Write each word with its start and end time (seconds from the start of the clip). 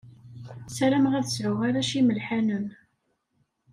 Sarameɣ 0.75 1.13
ad 1.15 1.27
sɛuɣ 1.29 1.59
arrac 1.67 1.91
imelḥanen. 1.99 2.65